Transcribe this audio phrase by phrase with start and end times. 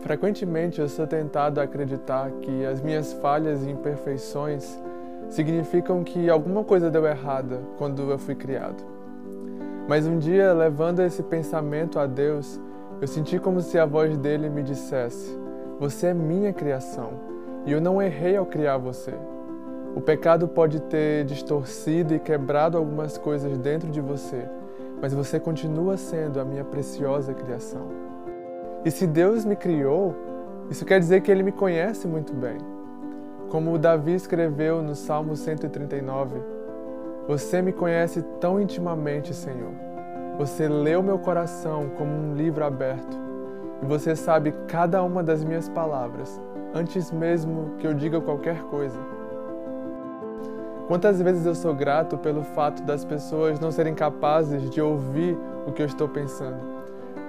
[0.00, 4.80] Frequentemente eu sou tentado a acreditar que as minhas falhas e imperfeições
[5.28, 8.82] significam que alguma coisa deu errada quando eu fui criado.
[9.88, 12.60] Mas um dia, levando esse pensamento a Deus,
[13.00, 15.36] eu senti como se a voz dele me dissesse:
[15.80, 17.10] Você é minha criação
[17.66, 19.12] e eu não errei ao criar você.
[19.94, 24.48] O pecado pode ter distorcido e quebrado algumas coisas dentro de você,
[25.00, 28.11] mas você continua sendo a minha preciosa criação.
[28.84, 30.12] E se Deus me criou,
[30.68, 32.58] isso quer dizer que Ele me conhece muito bem.
[33.48, 36.40] Como Davi escreveu no Salmo 139,
[37.28, 39.70] Você me conhece tão intimamente, Senhor.
[40.36, 43.16] Você leu meu coração como um livro aberto.
[43.80, 46.40] E você sabe cada uma das minhas palavras,
[46.74, 48.98] antes mesmo que eu diga qualquer coisa.
[50.88, 55.72] Quantas vezes eu sou grato pelo fato das pessoas não serem capazes de ouvir o
[55.72, 56.81] que eu estou pensando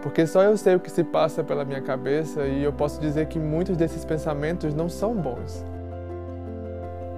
[0.04, 3.28] porque só eu sei o que se passa pela minha cabeça e eu posso dizer
[3.28, 5.66] que muitos desses pensamentos não são bons.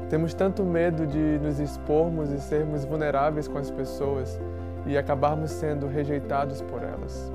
[0.08, 4.40] Temos tanto medo de nos expormos e sermos vulneráveis com as pessoas
[4.86, 7.34] e acabarmos sendo rejeitados por elas.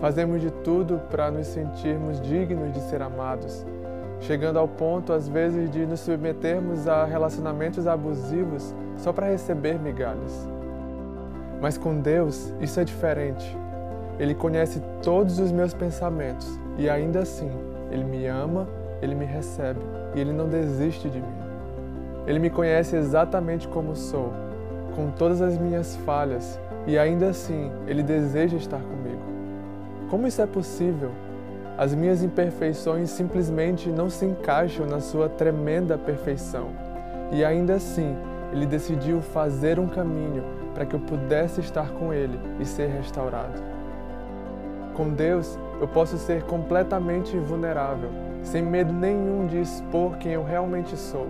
[0.00, 3.66] Fazemos de tudo para nos sentirmos dignos de ser amados,
[4.20, 10.48] chegando ao ponto, às vezes, de nos submetermos a relacionamentos abusivos só para receber migalhas.
[11.60, 13.65] Mas com Deus, isso é diferente.
[14.18, 17.50] Ele conhece todos os meus pensamentos e ainda assim,
[17.90, 18.66] Ele me ama,
[19.02, 19.80] Ele me recebe
[20.14, 21.36] e Ele não desiste de mim.
[22.26, 24.32] Ele me conhece exatamente como sou,
[24.94, 29.22] com todas as minhas falhas e ainda assim, Ele deseja estar comigo.
[30.08, 31.10] Como isso é possível?
[31.76, 36.70] As minhas imperfeições simplesmente não se encaixam na Sua tremenda perfeição.
[37.32, 38.16] E ainda assim,
[38.50, 40.42] Ele decidiu fazer um caminho
[40.74, 43.75] para que eu pudesse estar com Ele e ser restaurado.
[44.96, 48.08] Com Deus, eu posso ser completamente vulnerável,
[48.42, 51.26] sem medo nenhum de expor quem eu realmente sou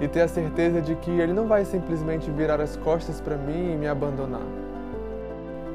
[0.00, 3.72] e ter a certeza de que Ele não vai simplesmente virar as costas para mim
[3.72, 4.46] e me abandonar.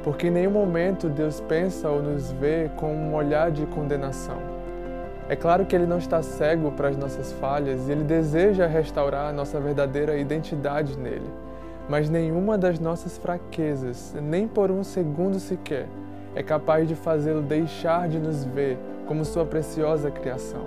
[0.06, 4.38] Porque em nenhum momento Deus pensa ou nos vê com um olhar de condenação.
[5.28, 9.28] É claro que Ele não está cego para as nossas falhas e Ele deseja restaurar
[9.28, 11.30] a nossa verdadeira identidade nele.
[11.90, 15.88] Mas nenhuma das nossas fraquezas, nem por um segundo sequer,
[16.36, 18.78] é capaz de fazê-lo deixar de nos ver
[19.08, 20.62] como sua preciosa criação.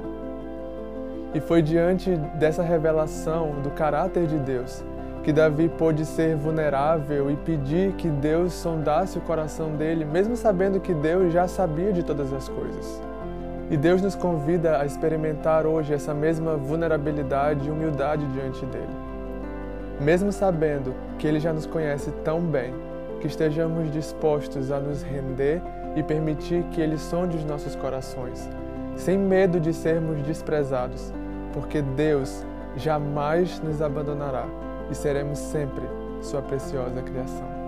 [1.35, 4.85] E foi diante dessa revelação do caráter de Deus
[5.27, 10.79] que Davi pôde ser vulnerável e pedir que Deus sondasse o coração dele, mesmo sabendo
[10.79, 13.03] que Deus já sabia de todas as coisas.
[13.69, 18.95] E Deus nos convida a experimentar hoje essa mesma vulnerabilidade e humildade diante dele.
[20.01, 22.73] Mesmo sabendo que ele já nos conhece tão bem
[23.21, 25.63] que estejamos dispostos a nos render
[25.95, 28.49] e permitir que Ele sonde os nossos corações,
[28.97, 31.13] sem medo de sermos desprezados,
[31.53, 32.45] porque Deus
[32.77, 34.47] jamais nos abandonará
[34.91, 35.85] e seremos sempre
[36.21, 37.66] Sua preciosa criação.